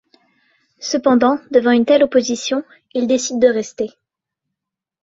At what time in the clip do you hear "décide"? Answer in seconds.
3.05-3.37